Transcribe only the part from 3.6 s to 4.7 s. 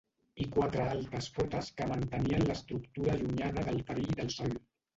del perill del sòl.